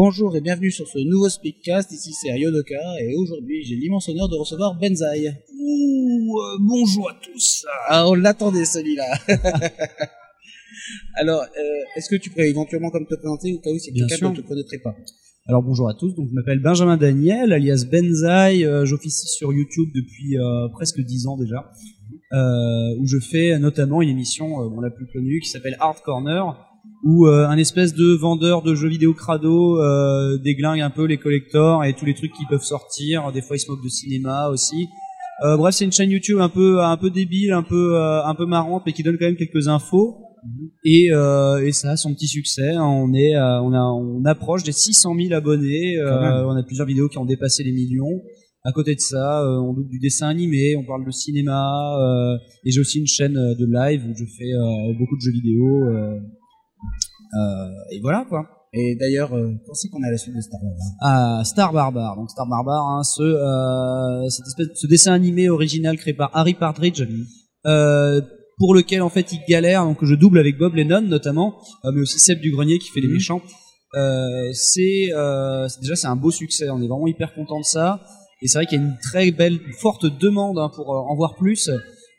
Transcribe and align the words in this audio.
Bonjour 0.00 0.36
et 0.36 0.40
bienvenue 0.40 0.70
sur 0.70 0.86
ce 0.86 1.00
nouveau 1.00 1.28
Speakcast. 1.28 1.90
Ici 1.90 2.12
c'est 2.12 2.28
Yodoka 2.38 2.78
et 3.00 3.16
aujourd'hui 3.16 3.64
j'ai 3.64 3.74
l'immense 3.74 4.08
honneur 4.08 4.28
de 4.28 4.36
recevoir 4.36 4.78
Benzaï. 4.78 5.36
Ouh, 5.58 6.38
euh, 6.38 6.58
bonjour 6.60 7.10
à 7.10 7.14
tous. 7.20 7.66
Ah, 7.88 8.08
on 8.08 8.14
l'attendait 8.14 8.64
celui-là. 8.64 9.18
Alors, 11.14 11.42
euh, 11.42 11.96
est-ce 11.96 12.08
que 12.08 12.14
tu 12.14 12.30
pourrais 12.30 12.48
éventuellement 12.48 12.90
comme 12.90 13.08
te 13.08 13.16
présenter 13.16 13.52
au 13.52 13.58
cas 13.58 13.70
où 13.70 13.78
c'est 13.80 13.90
Bien 13.90 14.06
quelqu'un 14.06 14.30
ne 14.30 14.36
te 14.36 14.42
connaîtrait 14.42 14.78
pas? 14.78 14.94
Alors 15.48 15.62
bonjour 15.62 15.88
à 15.88 15.94
tous, 15.94 16.14
donc 16.14 16.28
je 16.28 16.34
m'appelle 16.34 16.60
Benjamin 16.60 16.98
Daniel, 16.98 17.54
alias 17.54 17.86
Benzaï, 17.90 18.66
euh, 18.66 18.84
j'officie 18.84 19.28
sur 19.28 19.50
YouTube 19.50 19.88
depuis 19.94 20.36
euh, 20.36 20.68
presque 20.68 21.00
10 21.00 21.26
ans 21.26 21.38
déjà, 21.38 21.72
euh, 22.34 22.94
où 22.98 23.06
je 23.06 23.18
fais 23.18 23.58
notamment 23.58 24.02
une 24.02 24.10
émission, 24.10 24.68
bon, 24.68 24.80
la 24.80 24.90
plus 24.90 25.06
connue, 25.06 25.40
qui 25.40 25.48
s'appelle 25.48 25.78
Hard 25.80 26.02
Corner, 26.02 26.67
où 27.04 27.26
euh, 27.26 27.46
un 27.46 27.56
espèce 27.58 27.94
de 27.94 28.14
vendeur 28.14 28.62
de 28.62 28.74
jeux 28.74 28.88
vidéo 28.88 29.14
crado 29.14 29.80
euh, 29.80 30.38
déglingue 30.38 30.80
un 30.80 30.90
peu 30.90 31.04
les 31.04 31.18
collectors 31.18 31.84
et 31.84 31.94
tous 31.94 32.04
les 32.04 32.14
trucs 32.14 32.32
qui 32.32 32.44
peuvent 32.50 32.62
sortir, 32.62 33.30
des 33.32 33.40
fois 33.42 33.56
il 33.56 33.60
se 33.60 33.70
moque 33.70 33.82
de 33.84 33.88
cinéma 33.88 34.48
aussi. 34.48 34.88
Euh, 35.44 35.56
bref, 35.56 35.74
c'est 35.76 35.84
une 35.84 35.92
chaîne 35.92 36.10
YouTube 36.10 36.38
un 36.40 36.48
peu 36.48 36.80
un 36.82 36.96
peu 36.96 37.10
débile, 37.10 37.52
un 37.52 37.62
peu 37.62 37.94
euh, 37.96 38.24
un 38.24 38.34
peu 38.34 38.44
marrante, 38.46 38.82
mais 38.86 38.92
qui 38.92 39.02
donne 39.04 39.16
quand 39.18 39.26
même 39.26 39.36
quelques 39.36 39.68
infos. 39.68 40.16
Et, 40.84 41.08
euh, 41.12 41.64
et 41.64 41.72
ça 41.72 41.90
a 41.90 41.96
son 41.96 42.14
petit 42.14 42.26
succès. 42.28 42.70
hein. 42.74 42.82
On 42.84 43.12
est, 43.12 43.36
euh, 43.36 43.60
on 43.62 43.72
a, 43.72 43.80
on 43.82 44.24
approche 44.24 44.62
des 44.62 44.72
600 44.72 45.14
000 45.20 45.34
abonnés. 45.34 45.96
Euh, 45.98 46.44
on 46.46 46.56
a 46.56 46.62
plusieurs 46.64 46.86
vidéos 46.86 47.08
qui 47.08 47.18
ont 47.18 47.24
dépassé 47.24 47.62
les 47.64 47.72
millions. 47.72 48.20
À 48.64 48.72
côté 48.72 48.94
de 48.94 49.00
ça, 49.00 49.42
euh, 49.44 49.58
on 49.60 49.72
double 49.74 49.88
du 49.90 49.98
dessin 50.00 50.28
animé, 50.28 50.74
on 50.76 50.84
parle 50.84 51.04
de 51.06 51.10
cinéma, 51.10 51.96
euh, 52.00 52.36
et 52.64 52.70
j'ai 52.72 52.80
aussi 52.80 52.98
une 52.98 53.06
chaîne 53.06 53.34
de 53.34 53.66
live 53.70 54.02
où 54.08 54.14
je 54.16 54.24
fais 54.24 54.52
euh, 54.52 54.92
beaucoup 54.98 55.16
de 55.16 55.22
jeux 55.22 55.32
vidéo. 55.32 55.64
euh, 55.88 56.18
et 57.92 58.00
voilà 58.00 58.24
quoi. 58.28 58.46
Et 58.74 58.96
d'ailleurs, 59.00 59.34
euh, 59.34 59.50
quand 59.66 59.72
c'est 59.74 59.88
qu'on 59.88 60.02
à 60.02 60.10
la 60.10 60.18
suite 60.18 60.36
de 60.36 60.40
Star 60.42 60.60
Wars 60.62 60.74
hein 61.00 61.38
à 61.40 61.44
Star 61.44 61.72
Barbare. 61.72 62.16
Donc 62.16 62.30
Star 62.30 62.46
Barbare, 62.46 62.84
hein, 62.86 63.02
ce, 63.02 63.22
euh, 63.22 64.28
cette 64.28 64.46
espèce, 64.46 64.66
ce 64.74 64.86
dessin 64.86 65.12
animé 65.14 65.48
original 65.48 65.96
créé 65.96 66.12
par 66.12 66.30
Harry 66.34 66.52
Partridge, 66.54 67.02
euh, 67.66 68.20
pour 68.58 68.74
lequel 68.74 69.00
en 69.00 69.08
fait 69.08 69.32
il 69.32 69.40
galère. 69.48 69.84
Donc 69.84 70.04
je 70.04 70.14
double 70.14 70.38
avec 70.38 70.58
Bob 70.58 70.74
Lennon 70.74 71.00
notamment, 71.00 71.54
euh, 71.84 71.92
mais 71.94 72.02
aussi 72.02 72.18
Seb 72.18 72.40
du 72.40 72.50
Grenier 72.52 72.78
qui 72.78 72.90
fait 72.90 73.00
les 73.00 73.08
Mhm. 73.08 73.14
méchants. 73.14 73.40
Euh, 73.94 74.50
c'est 74.52 75.14
euh, 75.14 75.66
déjà 75.80 75.96
c'est 75.96 76.06
un 76.08 76.16
beau 76.16 76.30
succès. 76.30 76.68
On 76.68 76.82
est 76.82 76.88
vraiment 76.88 77.06
hyper 77.06 77.34
content 77.34 77.60
de 77.60 77.64
ça. 77.64 78.02
Et 78.42 78.48
c'est 78.48 78.58
vrai 78.58 78.66
qu'il 78.66 78.78
y 78.78 78.82
a 78.82 78.84
une 78.84 78.98
très 79.02 79.30
belle, 79.30 79.58
forte 79.80 80.04
demande 80.04 80.58
hein, 80.58 80.70
pour 80.76 80.92
euh, 80.94 80.98
en 81.10 81.16
voir 81.16 81.36
plus. 81.36 81.70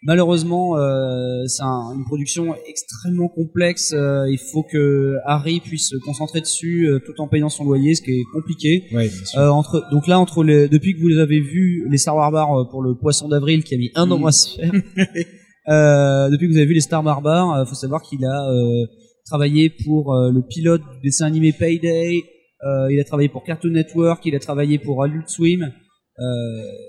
Malheureusement, 0.04 0.78
euh, 0.78 1.44
c'est 1.48 1.64
un- 1.64 1.94
une 1.94 2.06
production 2.06 2.56
extrêmement 2.68 3.28
complexe. 3.28 3.92
Euh, 3.94 4.26
il 4.32 4.38
faut 4.38 4.64
que 4.64 5.16
Harry 5.26 5.60
puisse 5.60 5.90
se 5.90 5.98
concentrer 5.98 6.40
dessus 6.40 6.88
euh, 6.88 7.00
tout 7.06 7.20
en 7.22 7.28
payant 7.28 7.50
son 7.50 7.66
loyer, 7.66 7.96
ce 7.96 8.02
qui 8.02 8.12
est 8.12 8.24
compliqué. 8.34 8.86
Ouais, 8.94 9.10
bien 9.10 9.26
sûr. 9.26 9.40
Euh, 9.40 9.50
entre, 9.50 9.84
donc 9.92 10.08
là, 10.08 10.18
entre 10.20 10.44
les, 10.44 10.70
depuis 10.70 10.94
que 10.96 11.00
vous 11.02 11.10
les 11.10 11.20
avez 11.20 11.42
vus, 11.42 11.86
les 11.90 11.98
Star 11.98 12.16
Barbares 12.16 12.62
euh, 12.62 12.64
pour 12.72 12.82
le 12.82 12.96
Poisson 12.96 13.28
d'avril 13.28 13.64
qui 13.64 13.76
a 13.76 13.78
mis 13.78 13.92
un 13.96 14.10
an 14.10 14.20
Mhm. 14.20 14.26
à 14.28 14.32
se 14.32 14.56
faire, 14.56 14.72
euh, 15.70 16.30
depuis 16.30 16.48
que 16.48 16.52
vous 16.54 16.58
avez 16.58 16.68
vu 16.68 16.74
les 16.76 16.82
Star 16.82 17.04
Barbares, 17.04 17.54
euh, 17.56 17.66
faut 17.66 17.76
savoir 17.76 18.02
qu'il 18.02 18.24
a 18.26 18.50
euh, 18.52 18.86
travaillé 19.26 19.70
pour 19.86 20.14
le 20.16 20.42
pilote 20.48 20.82
du 20.96 21.02
dessin 21.10 21.26
animé 21.28 21.52
Payday, 21.52 22.24
euh, 22.66 22.88
il 22.92 23.00
a 23.00 23.04
travaillé 23.04 23.30
pour 23.30 23.44
Cartoon 23.44 23.70
Network, 23.72 24.26
il 24.26 24.34
a 24.36 24.40
travaillé 24.40 24.80
pour 24.80 25.04
Adult 25.04 25.28
Swim, 25.30 25.72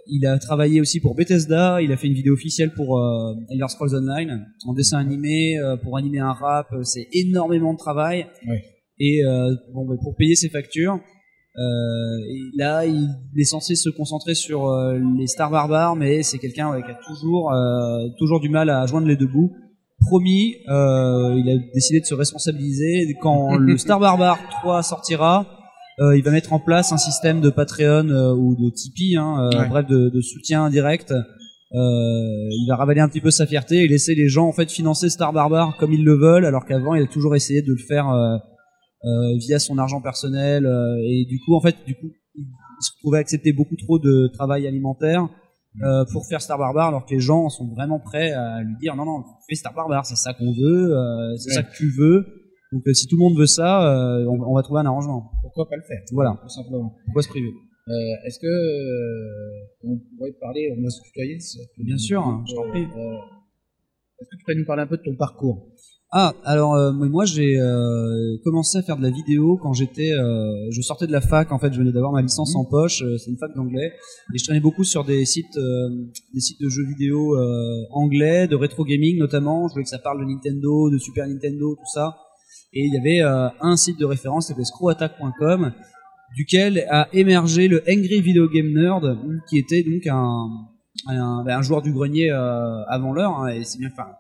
il 0.07 0.27
a 0.27 0.39
travaillé 0.39 0.81
aussi 0.81 1.01
pour 1.01 1.15
Bethesda, 1.15 1.81
il 1.81 1.93
a 1.93 1.97
fait 1.97 2.09
une 2.09 2.15
vidéo 2.15 2.35
officielle 2.35 2.73
pour 2.75 2.99
euh, 2.99 3.35
Elder 3.51 3.69
Scrolls 3.69 3.95
Online 3.95 4.47
en 4.67 4.75
dessin 4.75 4.99
animé, 4.99 5.59
euh, 5.59 5.77
pour 5.77 5.97
animer 5.97 6.19
un 6.19 6.33
rap, 6.33 6.67
euh, 6.73 6.83
c'est 6.83 7.09
énormément 7.13 7.73
de 7.73 7.79
travail. 7.79 8.27
Ouais. 8.49 8.63
Et 8.99 9.25
euh, 9.25 9.55
bon, 9.73 9.87
bah, 9.87 9.95
pour 10.03 10.15
payer 10.17 10.35
ses 10.35 10.49
factures, 10.49 11.01
euh, 11.57 12.19
et 12.29 12.57
là, 12.57 12.87
il 12.87 13.09
est 13.37 13.45
censé 13.45 13.75
se 13.75 13.91
concentrer 13.91 14.35
sur 14.35 14.69
euh, 14.69 14.99
les 15.19 15.27
stars 15.27 15.51
barbares, 15.51 15.97
mais 15.97 16.23
c'est 16.23 16.39
quelqu'un 16.39 16.71
ouais, 16.71 16.83
qui 16.83 16.91
a 16.91 16.99
toujours, 17.07 17.53
euh, 17.53 18.09
toujours 18.19 18.41
du 18.41 18.49
mal 18.49 18.71
à 18.71 18.87
joindre 18.87 19.07
les 19.07 19.17
deux 19.17 19.27
bouts. 19.27 19.53
Promis, 20.07 20.57
euh, 20.69 21.37
il 21.39 21.51
a 21.51 21.73
décidé 21.75 22.01
de 22.01 22.07
se 22.07 22.15
responsabiliser. 22.15 23.15
Quand 23.21 23.57
le 23.59 23.77
Star 23.77 24.01
Barbare 24.01 24.39
3 24.63 24.83
sortira, 24.83 25.60
euh, 26.01 26.17
il 26.17 26.23
va 26.25 26.31
mettre 26.31 26.53
en 26.53 26.59
place 26.61 26.93
un 26.93 26.97
système 26.99 27.41
de 27.41 27.51
Patreon 27.51 28.09
euh, 28.09 28.33
ou 28.35 28.55
de 28.57 28.71
Tipeee, 28.71 29.17
hein, 29.17 29.37
euh, 29.53 29.59
Ouais. 29.61 29.69
bref, 29.69 29.87
de, 29.87 30.09
de 30.09 30.21
soutien 30.21 30.65
indirect. 30.65 31.13
Il 31.73 32.67
va 32.69 32.77
ravaler 32.77 33.01
un 33.01 33.09
petit 33.09 33.21
peu 33.21 33.31
sa 33.31 33.47
fierté 33.47 33.85
et 33.85 33.89
laisser 33.89 34.15
les 34.15 34.29
gens 34.29 34.47
en 34.49 34.53
fait 34.53 34.71
financer 34.71 35.09
Star 35.09 35.33
Barbare 35.33 35.77
comme 35.79 35.93
ils 35.93 36.05
le 36.05 36.15
veulent, 36.15 36.45
alors 36.45 36.65
qu'avant 36.65 36.95
il 36.95 37.03
a 37.03 37.07
toujours 37.07 37.37
essayé 37.37 37.63
de 37.63 37.71
le 37.73 37.77
faire 37.79 38.07
via 39.39 39.59
son 39.59 39.79
argent 39.79 40.01
personnel 40.01 40.67
et 41.05 41.25
du 41.29 41.39
coup 41.41 41.55
en 41.55 41.61
fait 41.61 41.77
du 41.87 41.95
coup 41.95 42.09
il 42.35 42.45
se 42.81 42.91
retrouvait 42.97 43.19
à 43.19 43.21
accepter 43.21 43.53
beaucoup 43.53 43.77
trop 43.77 43.99
de 43.99 44.29
travail 44.33 44.67
alimentaire 44.67 45.29
euh, 45.85 46.05
pour 46.13 46.27
faire 46.27 46.43
Star 46.43 46.59
Barbare 46.59 46.89
alors 46.89 47.07
que 47.07 47.15
les 47.15 47.21
gens 47.21 47.49
sont 47.49 47.69
vraiment 47.69 48.01
prêts 48.01 48.33
à 48.33 48.61
lui 48.63 48.75
dire 48.81 48.97
non 48.97 49.05
non 49.05 49.23
fais 49.49 49.55
Star 49.55 49.73
Barbare 49.73 50.05
c'est 50.07 50.17
ça 50.17 50.35
qu'on 50.35 50.53
veut 50.53 50.93
euh, 50.93 51.37
c'est 51.37 51.51
Ouais. 51.51 51.55
ça 51.55 51.63
que 51.63 51.77
tu 51.77 51.89
veux 51.97 52.27
donc 52.73 52.83
euh, 52.87 52.93
si 52.95 53.07
tout 53.07 53.17
le 53.17 53.21
monde 53.25 53.39
veut 53.39 53.47
ça 53.47 53.71
euh, 53.85 54.25
on, 54.27 54.41
on 54.43 54.55
va 54.55 54.63
trouver 54.63 54.81
un 54.81 54.87
arrangement 54.87 55.31
Pourquoi 55.43 55.69
pas 55.69 55.77
le 55.77 55.83
faire 55.83 56.03
voilà 56.13 56.39
Tout 56.43 56.49
simplement. 56.49 56.95
pourquoi 57.07 57.23
se 57.23 57.29
priver? 57.29 57.53
Euh, 57.89 57.93
Est-ce 58.27 58.39
que 58.39 58.47
euh, 58.47 59.67
on 59.85 59.99
pourrait 60.17 60.33
parler, 60.41 60.73
on 60.79 60.83
va 60.83 60.91
se 60.91 61.03
tutoyer 61.03 61.39
Bien 61.79 61.99
sûr, 61.99 62.23
hein, 62.23 62.45
je 62.49 62.55
t'en 62.55 62.69
prie. 62.69 62.83
Euh, 62.85 63.17
Est-ce 64.21 64.29
que 64.31 64.37
tu 64.37 64.45
pourrais 64.45 64.55
nous 64.55 64.67
parler 64.67 64.83
un 64.83 64.87
peu 64.87 64.97
de 64.99 65.03
ton 65.03 65.17
parcours? 65.17 65.67
Ah, 66.13 66.35
alors 66.45 66.75
euh, 66.75 66.93
moi 66.93 67.25
j'ai 67.25 67.59
euh, 67.59 68.37
commencé 68.45 68.79
à 68.79 68.83
faire 68.83 68.97
de 68.97 69.03
la 69.03 69.11
vidéo 69.11 69.57
quand 69.63 69.73
j'étais, 69.73 70.13
euh, 70.13 70.69
je 70.71 70.81
sortais 70.83 71.07
de 71.07 71.13
la 71.13 71.21
fac 71.21 71.51
en 71.53 71.59
fait, 71.59 71.73
je 71.73 71.79
venais 71.79 71.93
d'avoir 71.93 72.13
ma 72.13 72.21
licence 72.23 72.55
en 72.57 72.65
poche, 72.65 73.03
c'est 73.19 73.31
une 73.31 73.39
fac 73.39 73.55
d'anglais, 73.57 73.93
et 74.35 74.39
je 74.39 74.45
traînais 74.45 74.61
beaucoup 74.61 74.83
sur 74.85 75.05
des 75.05 75.25
sites, 75.25 75.57
euh, 75.57 75.89
des 76.35 76.41
sites 76.41 76.61
de 76.61 76.69
jeux 76.69 76.85
vidéo 76.87 77.37
euh, 77.37 77.85
anglais, 77.93 78.47
de 78.49 78.57
rétro 78.57 78.85
gaming 78.85 79.19
notamment. 79.19 79.69
Je 79.69 79.73
voulais 79.75 79.85
que 79.85 79.91
ça 79.91 79.99
parle 80.01 80.21
de 80.21 80.25
Nintendo, 80.27 80.91
de 80.91 80.99
Super 80.99 81.27
Nintendo, 81.29 81.75
tout 81.77 81.91
ça. 81.93 82.17
Et 82.73 82.85
il 82.85 82.95
y 82.95 82.99
avait 82.99 83.23
euh, 83.23 83.49
un 83.61 83.77
site 83.77 83.99
de 83.99 84.05
référence, 84.05 84.49
s'appelait 84.49 84.65
screwattack.com, 84.65 85.73
duquel 86.37 86.87
a 86.91 87.09
émergé 87.13 87.69
le 87.69 87.83
Angry 87.89 88.21
Video 88.21 88.49
Game 88.49 88.73
Nerd, 88.73 89.19
qui 89.49 89.59
était 89.59 89.83
donc 89.83 90.07
un, 90.07 90.47
un, 91.07 91.45
ben, 91.45 91.59
un 91.59 91.63
joueur 91.63 91.83
du 91.83 91.93
grenier 91.93 92.31
euh, 92.31 92.85
avant 92.87 93.13
l'heure, 93.13 93.39
hein, 93.39 93.49
et 93.49 93.65
c'est 93.65 93.79
bien, 93.79 93.89
enfin, 93.93 94.13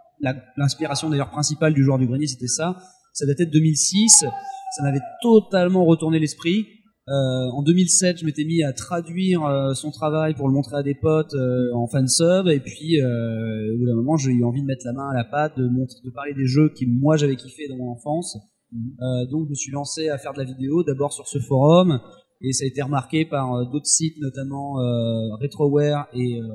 l'inspiration 0.56 1.08
d'ailleurs 1.08 1.30
principale 1.30 1.74
du 1.74 1.82
joueur 1.84 1.98
du 1.98 2.06
grenier 2.06 2.26
c'était 2.26 2.46
ça. 2.48 2.76
Ça 3.12 3.26
datait 3.26 3.46
de 3.46 3.50
2006 3.50 4.24
ça 4.70 4.82
m'avait 4.82 5.00
totalement 5.20 5.84
retourné 5.84 6.18
l'esprit 6.18 6.66
Euh, 7.10 7.50
en 7.52 7.62
2007 7.62 8.18
je 8.18 8.24
m'étais 8.24 8.44
mis 8.44 8.62
à 8.62 8.72
traduire 8.72 9.44
euh, 9.44 9.74
son 9.74 9.90
travail 9.90 10.34
pour 10.34 10.46
le 10.46 10.54
montrer 10.54 10.76
à 10.76 10.82
des 10.84 10.94
potes 10.94 11.34
euh, 11.34 11.74
en 11.74 11.88
fan 11.88 12.06
sub 12.06 12.46
et 12.46 12.60
puis 12.60 13.00
euh, 13.00 13.74
au 13.74 13.78
bout 13.78 13.86
d'un 13.86 13.96
moment 13.96 14.16
j'ai 14.16 14.30
eu 14.30 14.44
envie 14.44 14.62
de 14.62 14.66
mettre 14.66 14.86
la 14.86 14.92
main 14.92 15.08
à 15.10 15.14
la 15.14 15.24
pâte 15.24 15.58
de, 15.58 15.66
montrer, 15.68 15.98
de 16.04 16.10
parler 16.10 16.34
des 16.34 16.46
jeux 16.46 16.68
qui 16.68 16.86
moi 16.86 17.16
j'avais 17.16 17.34
kiffé 17.34 17.66
dans 17.68 17.76
mon 17.76 17.90
enfance. 17.90 18.38
Euh, 18.72 19.26
donc 19.26 19.46
je 19.46 19.50
me 19.50 19.54
suis 19.54 19.72
lancé 19.72 20.08
à 20.08 20.18
faire 20.18 20.32
de 20.32 20.38
la 20.38 20.44
vidéo 20.44 20.84
d'abord 20.84 21.12
sur 21.12 21.26
ce 21.26 21.38
forum. 21.40 22.00
Et 22.42 22.52
ça 22.52 22.64
a 22.64 22.68
été 22.68 22.80
remarqué 22.80 23.26
par 23.26 23.54
euh, 23.54 23.64
d'autres 23.70 23.86
sites 23.86 24.18
notamment 24.20 24.80
euh, 24.80 25.34
Retroware 25.40 26.08
et 26.14 26.40
euh, 26.40 26.46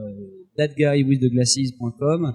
thatguywiththeglasses.com 0.57 2.33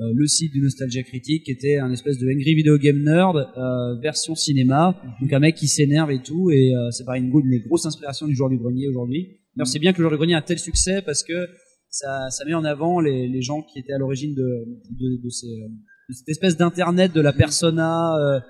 euh, 0.00 0.12
le 0.14 0.26
site 0.26 0.52
du 0.52 0.62
Nostalgia 0.62 1.02
Critique 1.02 1.44
qui 1.44 1.50
était 1.50 1.76
un 1.76 1.92
espèce 1.92 2.18
de 2.18 2.26
Angry 2.26 2.54
Video 2.54 2.78
Game 2.78 3.02
Nerd 3.02 3.36
euh, 3.36 4.00
version 4.00 4.34
cinéma. 4.34 4.98
Donc 5.20 5.30
un 5.32 5.40
mec 5.40 5.56
qui 5.56 5.68
s'énerve 5.68 6.10
et 6.10 6.22
tout 6.22 6.50
et 6.50 6.74
euh, 6.74 6.90
c'est 6.90 7.04
pareil 7.04 7.22
une, 7.22 7.28
une 7.28 7.50
des 7.50 7.60
grosses 7.60 7.84
inspirations 7.84 8.26
du 8.26 8.34
joueur 8.34 8.48
du 8.48 8.56
grenier 8.56 8.88
aujourd'hui. 8.88 9.40
Alors 9.56 9.66
c'est 9.66 9.78
bien 9.78 9.92
que 9.92 9.98
le 9.98 10.04
joueur 10.04 10.12
du 10.12 10.16
grenier 10.16 10.34
a 10.34 10.38
un 10.38 10.42
tel 10.42 10.58
succès 10.58 11.02
parce 11.02 11.22
que 11.22 11.48
ça, 11.90 12.30
ça 12.30 12.44
met 12.46 12.54
en 12.54 12.64
avant 12.64 13.00
les, 13.00 13.28
les 13.28 13.42
gens 13.42 13.60
qui 13.60 13.78
étaient 13.78 13.92
à 13.92 13.98
l'origine 13.98 14.34
de, 14.34 14.64
de, 14.90 15.22
de, 15.22 15.28
ces, 15.28 15.48
de 15.48 16.14
cette 16.14 16.28
espèce 16.28 16.56
d'internet 16.56 17.12
de 17.12 17.20
la 17.20 17.34
persona 17.34 18.16
euh, 18.16 18.40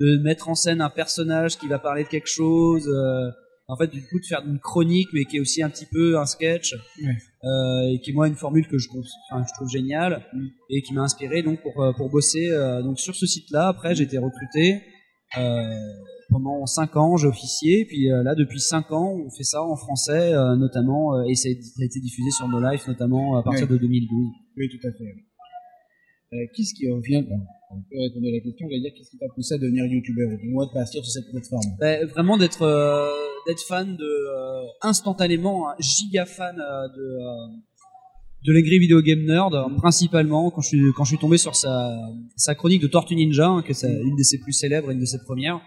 de 0.00 0.22
mettre 0.22 0.48
en 0.48 0.54
scène 0.54 0.80
un 0.80 0.90
personnage 0.90 1.58
qui 1.58 1.66
va 1.66 1.78
parler 1.78 2.04
de 2.04 2.08
quelque 2.08 2.28
chose 2.28 2.88
en 3.70 3.76
fait 3.76 3.88
du 3.88 4.02
coup 4.02 4.18
de 4.18 4.26
faire 4.26 4.42
une 4.46 4.58
chronique 4.58 5.08
mais 5.12 5.24
qui 5.24 5.36
est 5.36 5.40
aussi 5.40 5.62
un 5.62 5.70
petit 5.70 5.86
peu 5.86 6.18
un 6.18 6.26
sketch 6.26 6.74
Ouais. 7.02 7.16
euh, 7.44 7.94
et 7.94 8.00
qui 8.00 8.10
est 8.10 8.12
moi 8.14 8.28
une 8.28 8.36
formule 8.36 8.66
que 8.66 8.78
je 8.78 8.88
trouve, 8.88 9.04
enfin, 9.30 9.44
je 9.46 9.52
trouve 9.54 9.68
géniale 9.68 10.24
et 10.68 10.82
qui 10.82 10.92
m'a 10.92 11.02
inspiré 11.02 11.42
donc 11.42 11.60
pour 11.62 11.82
euh, 11.82 11.92
pour 11.92 12.10
bosser 12.10 12.50
euh, 12.50 12.82
donc 12.82 12.98
sur 12.98 13.14
ce 13.14 13.26
site-là. 13.26 13.68
Après, 13.68 13.94
j'ai 13.94 14.04
été 14.04 14.18
recruté 14.18 14.82
euh, 15.38 15.62
pendant 16.28 16.66
cinq 16.66 16.96
ans, 16.96 17.16
j'ai 17.16 17.26
officié. 17.26 17.84
Puis 17.86 18.08
là, 18.08 18.34
depuis 18.34 18.60
cinq 18.60 18.92
ans, 18.92 19.16
on 19.26 19.30
fait 19.30 19.44
ça 19.44 19.62
en 19.62 19.76
français, 19.76 20.32
notamment, 20.56 21.22
et 21.24 21.34
ça 21.34 21.48
a, 21.48 21.52
été 21.84 22.00
diffusé 22.00 22.30
sur 22.30 22.46
No 22.48 22.60
Life, 22.60 22.86
notamment 22.86 23.36
à 23.36 23.42
partir 23.42 23.66
de 23.66 23.76
2012. 23.76 24.28
Oui, 24.56 24.68
tout 24.68 24.86
à 24.86 24.92
fait. 24.92 26.48
qu'est-ce 26.54 26.74
qui, 26.74 26.88
au 26.88 27.00
on 27.70 27.80
peut 27.82 28.00
répondre 28.00 28.26
à 28.26 28.32
la 28.32 28.40
question, 28.40 28.66
on 28.66 28.70
va 28.70 28.78
dire 28.78 28.92
qu'est-ce 28.96 29.10
qui 29.10 29.18
t'a 29.18 29.28
poussé 29.34 29.54
à 29.54 29.58
devenir 29.58 29.84
youtubeur 29.86 30.28
ou 30.32 30.36
du 30.36 30.48
moins 30.48 30.66
de 30.66 30.72
partir 30.72 31.04
sur 31.04 31.12
cette 31.12 31.30
plateforme? 31.30 31.76
Ben, 31.78 32.06
vraiment 32.06 32.36
d'être 32.36 32.62
euh, 32.62 33.08
d'être 33.46 33.62
fan 33.62 33.96
de 33.96 34.04
euh, 34.04 34.66
instantanément 34.82 35.70
un 35.70 35.74
giga 35.78 36.26
fan 36.26 36.56
euh, 36.58 36.88
de 36.88 37.18
de 38.46 38.52
l'Angry 38.52 38.78
Video 38.78 39.00
Game 39.02 39.24
Nerd 39.24 39.54
euh, 39.54 39.68
principalement 39.76 40.50
quand 40.50 40.62
je 40.62 40.68
suis 40.68 40.82
quand 40.96 41.04
je 41.04 41.10
suis 41.10 41.18
tombé 41.18 41.38
sur 41.38 41.54
sa 41.54 41.96
sa 42.36 42.54
chronique 42.54 42.82
de 42.82 42.88
Tortue 42.88 43.14
Ninja 43.14 43.46
hein, 43.48 43.62
que 43.62 43.72
c'est 43.72 43.92
une 43.92 44.16
de 44.16 44.22
ses 44.22 44.38
plus 44.38 44.52
célèbres 44.52 44.90
une 44.90 45.00
de 45.00 45.04
ses 45.04 45.18
premières 45.18 45.60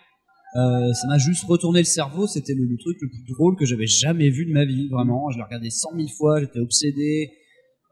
ça 0.55 1.07
m'a 1.07 1.17
juste 1.17 1.45
retourné 1.45 1.79
le 1.79 1.85
cerveau. 1.85 2.27
C'était 2.27 2.53
le, 2.53 2.65
le 2.65 2.77
truc 2.77 2.95
le 3.01 3.09
plus 3.09 3.23
drôle 3.33 3.55
que 3.55 3.65
j'avais 3.65 3.87
jamais 3.87 4.29
vu 4.29 4.45
de 4.45 4.51
ma 4.51 4.65
vie, 4.65 4.87
vraiment. 4.87 5.31
Je 5.31 5.37
l'ai 5.39 5.43
regardé 5.43 5.71
cent 5.71 5.91
mille 5.95 6.11
fois, 6.11 6.39
j'étais 6.41 6.59
obsédé. 6.59 7.31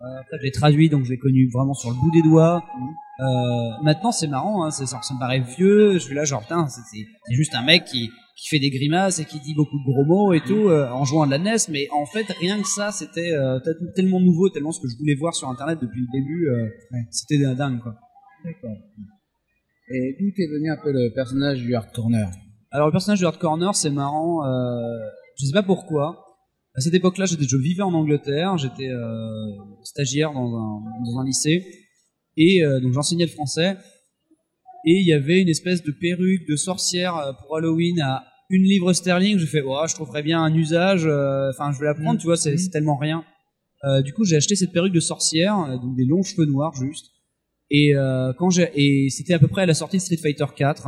Euh, 0.04 0.20
après, 0.22 0.38
je 0.40 0.44
l'ai 0.46 0.52
traduit, 0.52 0.90
donc 0.90 1.06
je 1.06 1.12
l'ai 1.12 1.18
connu 1.20 1.48
vraiment 1.54 1.74
sur 1.76 1.90
le 1.92 1.96
bout 1.96 2.10
des 2.12 2.24
doigts. 2.24 2.64
Euh, 3.20 3.24
maintenant, 3.84 4.12
c'est 4.12 4.28
marrant, 4.28 4.64
hein, 4.66 4.72
ça 4.72 4.84
me 5.14 5.20
paraît 5.20 5.42
vieux. 5.42 5.94
Je 5.94 6.00
suis 6.00 6.16
là, 6.16 6.24
genre, 6.26 6.42
putain, 6.42 6.68
c'est, 6.68 7.06
juste 7.36 7.54
un 7.54 7.64
mec 7.64 7.86
qui, 7.86 8.10
qui 8.36 8.48
fait 8.50 8.58
des 8.60 8.72
grimaces 8.72 9.20
et 9.20 9.26
qui 9.26 9.40
dit 9.40 9.54
beaucoup 9.54 9.78
de 9.78 9.84
gros 9.92 10.04
mots 10.06 10.34
et 10.34 10.42
tout 10.42 10.70
euh, 10.70 10.90
en 10.90 11.04
jouant 11.06 11.22
à 11.24 11.26
de 11.28 11.32
la 11.32 11.38
NES. 11.38 11.58
Mais 11.70 11.88
en 11.92 12.08
fait, 12.08 12.26
rien 12.40 12.60
que 12.60 12.68
ça, 12.68 12.92
c'était 12.92 13.32
euh, 13.32 13.60
tel- 13.60 13.76
tellement 13.96 14.20
nouveau, 14.20 14.50
tellement 14.50 14.72
ce 14.72 14.80
que 14.82 14.88
je 14.92 14.98
voulais 14.98 15.14
voir 15.16 15.36
sur 15.36 15.48
Internet 15.50 15.78
depuis 15.80 16.02
le 16.02 16.08
début. 16.20 16.50
euh, 16.50 16.64
Ouais. 16.92 17.06
C'était 17.12 17.38
dingue, 17.56 17.80
quoi. 17.80 17.94
D'accord. 18.44 18.76
Et 19.94 20.16
d'où 20.20 20.26
est 20.30 20.48
venu 20.52 20.72
un 20.72 20.78
peu 20.82 20.92
le 20.92 21.14
personnage 21.14 21.60
du 21.62 21.76
Hard 21.76 21.92
Corner 21.94 22.28
Alors 22.72 22.88
le 22.88 22.92
personnage 22.92 23.20
de 23.20 23.26
Hard 23.28 23.38
Corner, 23.38 23.76
c'est 23.76 23.92
marrant. 23.92 24.42
Je 25.38 25.46
sais 25.46 25.54
pas 25.54 25.62
pourquoi. 25.64 26.26
À 26.74 26.80
cette 26.80 26.94
époque-là, 26.94 27.26
j'étais, 27.26 27.44
je 27.48 27.58
vivais 27.58 27.84
en 27.84 27.94
Angleterre, 27.94 28.58
j'étais 28.58 28.88
euh, 28.88 29.52
stagiaire 29.84 30.32
dans 30.34 30.48
un, 30.56 30.82
dans 31.06 31.20
un 31.20 31.26
lycée 31.26 31.66
et 32.38 32.64
euh, 32.64 32.80
donc 32.80 32.94
j'enseignais 32.94 33.26
le 33.26 33.32
français. 33.32 33.76
Et 34.86 34.94
il 35.02 35.06
y 35.08 35.14
avait 35.14 35.42
une 35.42 35.50
espèce 35.50 35.84
de 35.84 35.92
perruque 35.92 36.48
de 36.48 36.56
sorcière 36.56 37.16
euh, 37.18 37.34
pour 37.34 37.58
Halloween 37.58 38.00
à 38.02 38.24
une 38.50 38.64
livre 38.64 38.94
sterling. 38.94 39.38
Je 39.38 39.46
fais, 39.46 39.62
ouais, 39.62 39.88
je 39.88 39.94
trouverais 39.96 40.24
bien 40.24 40.42
un 40.42 40.54
usage. 40.54 41.06
euh, 41.06 41.50
Enfin, 41.52 41.72
je 41.74 41.80
vais 41.80 41.86
la 41.86 41.94
prendre, 41.94 42.14
Mhm. 42.14 42.18
tu 42.20 42.26
vois, 42.26 42.38
c'est, 42.38 42.58
c'est 42.58 42.70
tellement 42.70 42.96
rien. 42.98 43.24
Euh, 43.84 44.02
du 44.02 44.14
coup, 44.14 44.24
j'ai 44.26 44.36
acheté 44.38 44.56
cette 44.56 44.72
perruque 44.72 44.94
de 44.94 45.00
sorcière, 45.00 45.56
donc 45.82 45.96
des 45.98 46.06
longs 46.06 46.24
cheveux 46.24 46.46
noirs 46.46 46.74
juste. 46.76 47.08
Et 47.70 47.96
euh, 47.96 48.32
quand 48.38 48.50
j'ai 48.50 48.70
et 48.76 49.10
c'était 49.10 49.34
à 49.34 49.40
peu 49.40 49.48
près 49.48 49.64
à 49.64 49.66
la 49.66 49.74
sortie 49.74 49.98
de 49.98 50.02
Street 50.02 50.18
Fighter 50.18 50.46
4 50.56 50.88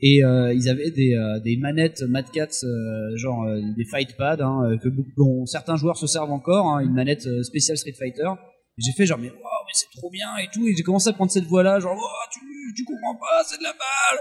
et 0.00 0.24
euh, 0.24 0.52
ils 0.54 0.68
avaient 0.68 0.90
des, 0.90 1.14
euh, 1.14 1.40
des 1.40 1.56
manettes 1.56 2.02
Mad 2.02 2.30
Cats 2.30 2.64
euh, 2.64 3.16
genre 3.16 3.46
des 3.76 3.84
fight 3.84 4.16
pads 4.16 4.40
hein, 4.40 4.76
dont 5.16 5.46
certains 5.46 5.76
joueurs 5.76 5.96
se 5.96 6.06
servent 6.06 6.32
encore 6.32 6.66
hein, 6.68 6.80
une 6.80 6.92
manette 6.92 7.28
spéciale 7.42 7.76
Street 7.76 7.92
Fighter. 7.98 8.28
J'ai 8.78 8.92
fait 8.92 9.04
genre 9.04 9.18
mais 9.18 9.30
c'est 9.72 9.90
trop 9.94 10.10
bien 10.10 10.28
et 10.42 10.48
tout. 10.52 10.66
Et 10.66 10.74
j'ai 10.74 10.82
commencé 10.82 11.08
à 11.08 11.12
prendre 11.12 11.30
cette 11.30 11.44
voix 11.44 11.62
là 11.62 11.78
genre 11.80 11.96
tu 12.32 12.40
tu 12.76 12.84
comprends 12.84 13.14
pas 13.16 13.44
c'est 13.46 13.58
de 13.58 13.62
la 13.62 13.72
balle. 13.72 14.20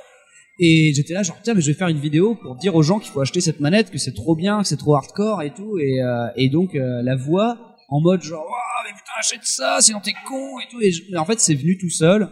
Et 0.59 0.91
j'étais 0.93 1.13
là 1.13 1.23
genre 1.23 1.37
tiens 1.43 1.53
mais 1.53 1.61
je 1.61 1.67
vais 1.67 1.77
faire 1.77 1.87
une 1.87 1.99
vidéo 1.99 2.35
pour 2.35 2.57
dire 2.57 2.75
aux 2.75 2.83
gens 2.83 2.99
qu'il 2.99 3.11
faut 3.11 3.21
acheter 3.21 3.39
cette 3.39 3.61
manette 3.61 3.89
que 3.89 3.97
c'est 3.97 4.13
trop 4.13 4.35
bien 4.35 4.61
que 4.61 4.67
c'est 4.67 4.77
trop 4.77 4.95
hardcore 4.95 5.41
et 5.43 5.53
tout. 5.53 5.77
Et 5.79 6.49
donc 6.49 6.71
la 6.73 7.15
voix 7.15 7.77
en 7.87 8.01
mode 8.01 8.21
genre 8.21 8.45
mais 8.83 8.91
putain 8.91 9.11
achète 9.17 9.45
ça 9.45 9.77
sinon 9.79 10.01
t'es 10.01 10.13
con 10.27 10.59
et 10.59 10.69
tout. 10.69 10.81
Et 10.81 11.17
en 11.17 11.25
fait 11.25 11.39
c'est 11.39 11.55
venu 11.55 11.77
tout 11.77 11.89
seul 11.89 12.29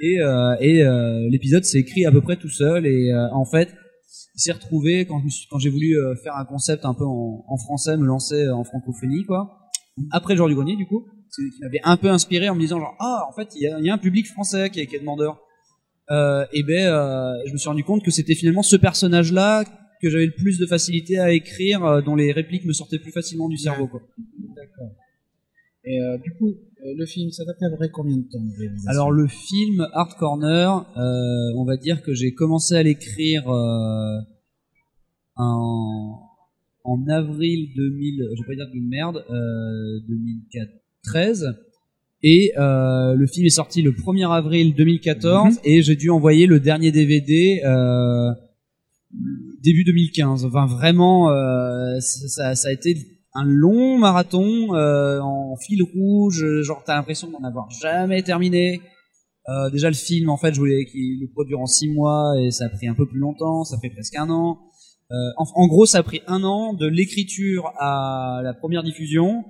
et, 0.00 0.20
euh, 0.20 0.56
et 0.60 0.82
euh, 0.82 1.28
l'épisode 1.30 1.64
s'est 1.64 1.78
écrit 1.78 2.04
à 2.04 2.12
peu 2.12 2.20
près 2.20 2.36
tout 2.36 2.48
seul 2.48 2.86
et 2.86 3.12
euh, 3.12 3.28
en 3.32 3.44
fait 3.44 3.74
il 4.36 4.40
s'est 4.40 4.52
retrouvé 4.52 5.06
quand 5.06 5.58
j'ai 5.58 5.70
voulu 5.70 5.96
faire 6.22 6.36
un 6.36 6.44
concept 6.44 6.84
un 6.84 6.94
peu 6.94 7.04
en, 7.04 7.56
français 7.56 7.96
me 7.96 8.04
lancer 8.04 8.48
en 8.50 8.64
francophonie 8.64 9.24
quoi. 9.24 9.70
Après 10.10 10.34
le 10.34 10.38
jour 10.38 10.48
du 10.48 10.54
grenier 10.54 10.76
du 10.76 10.86
coup 10.86 11.04
qui 11.34 11.42
m'avait 11.62 11.80
un 11.84 11.96
peu 11.96 12.10
inspiré 12.10 12.48
en 12.48 12.54
me 12.54 12.60
disant 12.60 12.80
genre 12.80 12.96
ah 12.98 13.26
en 13.28 13.32
fait 13.32 13.48
il 13.54 13.62
y 13.62 13.90
a, 13.90 13.94
un 13.94 13.98
public 13.98 14.26
français 14.26 14.70
qui 14.70 14.80
est, 14.80 14.98
demandeur. 14.98 15.40
Euh, 16.10 16.44
et 16.52 16.62
ben 16.64 16.86
euh, 16.86 17.32
je 17.46 17.52
me 17.52 17.56
suis 17.56 17.68
rendu 17.68 17.84
compte 17.84 18.04
que 18.04 18.10
c'était 18.10 18.34
finalement 18.34 18.62
ce 18.62 18.76
personnage 18.76 19.32
là 19.32 19.64
que 20.02 20.10
j'avais 20.10 20.26
le 20.26 20.34
plus 20.34 20.58
de 20.58 20.66
facilité 20.66 21.18
à 21.18 21.32
écrire 21.32 22.02
dont 22.02 22.14
les 22.14 22.30
répliques 22.32 22.66
me 22.66 22.72
sortaient 22.72 22.98
plus 22.98 23.12
facilement 23.12 23.48
du 23.48 23.56
cerveau 23.56 23.86
quoi. 23.86 24.00
D'accord. 24.54 24.90
Et 25.86 26.00
euh, 26.00 26.18
du 26.18 26.32
coup, 26.32 26.48
euh, 26.48 26.94
le 26.96 27.06
film, 27.06 27.30
ça 27.30 27.44
t'a 27.44 27.52
à 27.66 27.70
peu 27.70 27.76
près 27.76 27.90
combien 27.90 28.16
de 28.16 28.22
temps 28.22 28.40
de 28.40 28.56
réalisation 28.58 28.90
Alors 28.90 29.10
le 29.10 29.26
film 29.26 29.86
Hard 29.92 30.14
Corner, 30.18 30.86
euh, 30.96 31.58
on 31.58 31.64
va 31.64 31.76
dire 31.76 32.02
que 32.02 32.14
j'ai 32.14 32.32
commencé 32.32 32.74
à 32.74 32.82
l'écrire 32.82 33.48
euh, 33.48 34.18
en, 35.36 36.20
en 36.84 37.08
avril 37.08 37.70
2000, 37.76 38.28
je 38.34 38.42
vais 38.42 38.46
pas 38.46 38.54
dire 38.54 38.74
de 38.74 38.80
merde, 38.80 39.24
euh, 39.30 40.00
2013. 40.08 41.54
Et 42.22 42.52
euh, 42.56 43.14
le 43.14 43.26
film 43.26 43.44
est 43.44 43.50
sorti 43.50 43.82
le 43.82 43.92
1er 43.92 44.30
avril 44.30 44.74
2014 44.74 45.60
et 45.64 45.82
j'ai 45.82 45.94
dû 45.94 46.08
envoyer 46.08 46.46
le 46.46 46.58
dernier 46.58 46.90
DVD 46.90 47.60
euh, 47.62 48.30
début 49.62 49.84
2015. 49.84 50.46
Enfin 50.46 50.64
vraiment, 50.64 51.30
euh, 51.30 52.00
ça, 52.00 52.54
ça 52.54 52.68
a 52.68 52.72
été 52.72 52.96
un 53.34 53.44
long 53.44 53.98
marathon 53.98 54.74
euh, 54.74 55.20
en 55.20 55.56
fil 55.56 55.82
rouge. 55.82 56.44
Genre 56.62 56.82
t'as 56.84 56.94
l'impression 56.96 57.30
d'en 57.30 57.42
avoir 57.42 57.68
jamais 57.70 58.22
terminé. 58.22 58.80
Euh, 59.48 59.68
déjà 59.70 59.88
le 59.88 59.94
film, 59.94 60.30
en 60.30 60.38
fait, 60.38 60.54
je 60.54 60.58
voulais 60.58 60.86
qu'il 60.86 61.20
le 61.20 61.28
produire 61.30 61.60
en 61.60 61.66
six 61.66 61.88
mois 61.88 62.32
et 62.40 62.50
ça 62.50 62.64
a 62.64 62.68
pris 62.70 62.88
un 62.88 62.94
peu 62.94 63.06
plus 63.06 63.18
longtemps. 63.18 63.64
Ça 63.64 63.76
fait 63.80 63.90
presque 63.90 64.16
un 64.16 64.30
an. 64.30 64.58
Euh, 65.10 65.14
en, 65.36 65.44
en 65.54 65.66
gros, 65.66 65.84
ça 65.84 65.98
a 65.98 66.02
pris 66.02 66.22
un 66.26 66.44
an 66.44 66.72
de 66.72 66.86
l'écriture 66.86 67.72
à 67.78 68.40
la 68.42 68.54
première 68.54 68.82
diffusion 68.82 69.44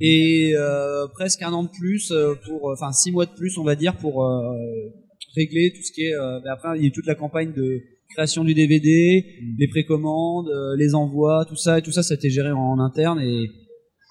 et 0.00 0.52
euh, 0.56 1.06
presque 1.14 1.42
un 1.42 1.52
an 1.52 1.62
de 1.62 1.68
plus 1.68 2.10
euh, 2.10 2.34
pour, 2.44 2.72
enfin 2.72 2.90
six 2.92 3.12
mois 3.12 3.24
de 3.26 3.30
plus, 3.30 3.56
on 3.56 3.62
va 3.62 3.76
dire, 3.76 3.96
pour 3.98 4.24
euh, 4.24 4.52
régler 5.36 5.72
tout 5.72 5.82
ce 5.82 5.92
qui 5.92 6.06
est. 6.06 6.14
euh, 6.14 6.40
ben 6.40 6.50
après, 6.52 6.76
il 6.76 6.82
y 6.82 6.84
a 6.86 6.88
eu 6.88 6.92
toute 6.92 7.06
la 7.06 7.14
campagne 7.14 7.52
de 7.52 7.82
création 8.08 8.44
du 8.44 8.54
DVD, 8.54 9.24
les 9.58 9.68
précommandes, 9.68 10.48
euh, 10.48 10.76
les 10.76 10.94
envois, 10.94 11.44
tout 11.48 11.56
ça 11.56 11.78
et 11.78 11.82
tout 11.82 11.92
ça, 11.92 12.02
ça 12.02 12.14
a 12.14 12.16
été 12.16 12.30
géré 12.30 12.50
en, 12.52 12.78
interne 12.78 13.20
et 13.20 13.46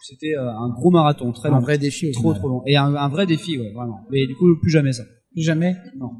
c'était 0.07 0.35
euh, 0.37 0.49
un 0.49 0.69
gros 0.69 0.91
marathon, 0.91 1.31
très 1.31 1.49
long, 1.49 1.55
un 1.57 1.61
vrai 1.61 1.77
défi 1.77 2.11
trop 2.11 2.33
trop 2.33 2.47
long 2.47 2.61
et 2.65 2.75
un, 2.77 2.93
un 2.95 3.09
vrai 3.09 3.25
défi, 3.25 3.57
ouais, 3.57 3.71
vraiment. 3.73 4.01
Mais 4.11 4.27
du 4.27 4.35
coup, 4.35 4.55
plus 4.59 4.69
jamais 4.69 4.93
ça. 4.93 5.03
Plus 5.33 5.41
jamais 5.41 5.75
Non. 5.97 6.11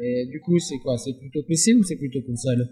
Et 0.00 0.26
du 0.26 0.40
coup, 0.40 0.58
c'est 0.58 0.78
quoi? 0.78 0.98
C'est 0.98 1.16
plutôt 1.18 1.42
PC 1.46 1.74
ou 1.74 1.82
c'est 1.84 1.96
plutôt 1.96 2.20
console? 2.22 2.68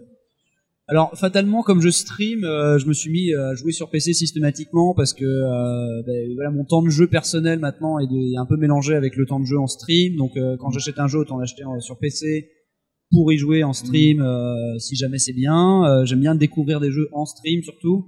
Alors 0.88 1.17
fatalement, 1.17 1.62
comme 1.62 1.81
je 1.81 1.88
stream, 1.88 2.43
euh, 2.43 2.76
je 2.79 2.87
me 2.88 2.93
suis 2.93 3.12
mis 3.12 3.32
à 3.32 3.55
jouer 3.55 3.70
sur 3.70 3.91
PC 3.91 4.12
systématiquement 4.12 4.93
parce 4.93 5.14
que 5.14 5.25
euh, 5.25 6.02
ben, 6.05 6.35
voilà, 6.35 6.50
mon 6.50 6.64
temps 6.64 6.82
de 6.82 6.91
jeu 6.91 7.06
personnel 7.06 7.61
maintenant 7.61 8.00
est, 8.00 8.08
de- 8.08 8.35
est 8.35 8.37
un 8.37 8.44
peu 8.47 8.56
mélangé 8.56 8.97
avec 8.97 9.14
le 9.14 9.25
temps 9.25 9.38
de 9.38 9.44
jeu 9.44 9.56
en 9.56 9.69
stream. 9.69 10.17
Donc 10.17 10.37
euh, 10.37 10.56
quand 10.58 10.70
j'achète 10.70 10.99
un 10.99 11.06
jeu, 11.06 11.20
autant 11.20 11.38
l'acheter 11.38 11.62
sur 11.79 11.97
PC 11.97 12.49
pour 13.10 13.32
y 13.32 13.36
jouer 13.38 13.64
en 13.64 13.72
stream 13.72 14.20
euh, 14.20 14.78
si 14.78 14.96
jamais 14.96 15.18
c'est 15.18 15.32
bien. 15.32 15.84
Euh, 15.84 16.04
J'aime 16.04 16.20
bien 16.20 16.34
découvrir 16.34 16.80
des 16.80 16.90
jeux 16.90 17.08
en 17.12 17.24
stream 17.26 17.62
surtout. 17.62 18.06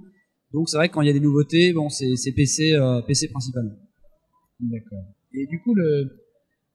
Donc 0.53 0.69
c'est 0.69 0.77
vrai 0.77 0.87
que 0.89 0.93
quand 0.93 1.01
il 1.01 1.07
y 1.07 1.09
a 1.09 1.13
des 1.13 1.19
nouveautés, 1.19 1.73
bon 1.73 1.89
c'est 1.89 2.31
PC 2.35 2.73
euh, 2.73 3.01
PC 3.01 3.29
principalement. 3.29 3.75
D'accord. 4.59 5.03
Et 5.33 5.47
du 5.47 5.59
coup, 5.61 5.73
le, 5.73 6.09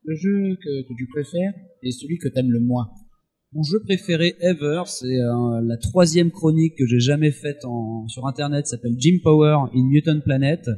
le 0.05 0.15
jeu 0.17 0.57
que, 0.63 0.83
que 0.89 0.95
tu 0.97 1.07
préfères 1.07 1.53
est 1.83 1.93
celui 1.93 2.19
que 2.19 2.29
t'aimes 2.29 2.51
le 2.51 2.61
moins? 2.61 2.89
Mon 3.53 3.63
jeu 3.63 3.81
préféré 3.81 4.35
ever, 4.41 4.83
c'est 4.87 5.07
euh, 5.07 5.61
la 5.63 5.79
troisième 5.79 6.31
chronique 6.31 6.75
que 6.77 6.87
j'ai 6.87 7.01
jamais 7.01 7.31
faite 7.31 7.65
en, 7.65 8.07
sur 8.09 8.27
internet, 8.27 8.67
s'appelle 8.67 8.95
Jim 8.99 9.19
Power 9.23 9.71
in 9.75 9.85
Mutant 9.89 10.21
Planet, 10.21 10.69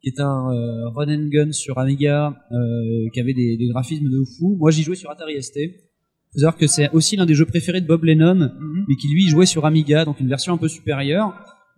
qui 0.00 0.10
est 0.10 0.20
un 0.20 0.52
euh, 0.52 0.88
run 0.90 1.08
and 1.12 1.28
gun 1.28 1.50
sur 1.50 1.78
Amiga 1.78 2.36
euh, 2.52 3.08
qui 3.12 3.20
avait 3.20 3.32
des, 3.34 3.56
des 3.56 3.66
graphismes 3.66 4.08
de 4.08 4.22
fou. 4.38 4.54
Moi, 4.60 4.70
j'y 4.70 4.82
jouais 4.82 4.94
sur 4.94 5.10
Atari 5.10 5.42
ST. 5.42 5.58
Faut 6.34 6.40
savoir 6.40 6.56
que 6.56 6.66
c'est 6.66 6.90
aussi 6.90 7.16
l'un 7.16 7.26
des 7.26 7.34
jeux 7.34 7.46
préférés 7.46 7.80
de 7.80 7.86
Bob 7.86 8.04
Lennon, 8.04 8.50
mais 8.88 8.96
qui 8.96 9.08
lui 9.08 9.28
jouait 9.28 9.46
sur 9.46 9.64
Amiga, 9.66 10.04
donc 10.04 10.20
une 10.20 10.28
version 10.28 10.52
un 10.52 10.58
peu 10.58 10.68
supérieure. 10.68 11.32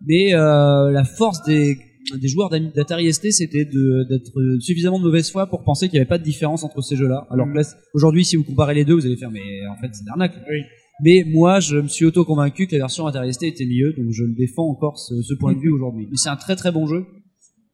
Mais 0.06 0.34
euh, 0.34 0.90
la 0.90 1.04
force 1.04 1.42
des, 1.44 1.78
des 2.14 2.28
joueurs 2.28 2.50
d'Atari 2.50 3.12
ST, 3.12 3.32
c'était 3.32 3.64
d'être 3.64 4.58
suffisamment 4.60 4.98
de 4.98 5.04
mauvaise 5.04 5.30
foi 5.30 5.46
pour 5.46 5.62
penser 5.62 5.88
qu'il 5.88 5.96
n'y 5.96 6.00
avait 6.00 6.08
pas 6.08 6.18
de 6.18 6.24
différence 6.24 6.64
entre 6.64 6.80
ces 6.80 6.96
jeux-là. 6.96 7.26
Alors 7.30 7.46
que 7.46 7.54
là, 7.54 7.62
aujourd'hui, 7.94 8.24
si 8.24 8.36
vous 8.36 8.44
comparez 8.44 8.74
les 8.74 8.84
deux, 8.84 8.94
vous 8.94 9.06
allez 9.06 9.16
faire, 9.16 9.30
mais 9.30 9.66
en 9.68 9.76
fait, 9.76 9.88
c'est 9.92 10.02
de 10.02 10.08
l'arnaque. 10.08 10.34
Oui. 10.48 10.62
Mais 11.04 11.24
moi, 11.26 11.60
je 11.60 11.76
me 11.76 11.88
suis 11.88 12.06
auto-convaincu 12.06 12.66
que 12.66 12.72
la 12.72 12.78
version 12.80 13.06
Atari 13.06 13.32
ST 13.32 13.42
était 13.42 13.66
mieux, 13.66 13.92
donc 13.92 14.12
je 14.12 14.24
le 14.24 14.34
défends 14.34 14.68
encore 14.68 14.98
ce, 14.98 15.20
ce 15.20 15.34
point 15.34 15.52
de 15.52 15.58
vue 15.58 15.70
aujourd'hui. 15.70 16.06
Mais 16.10 16.16
c'est 16.16 16.30
un 16.30 16.36
très 16.36 16.56
très 16.56 16.72
bon 16.72 16.86
jeu, 16.86 17.04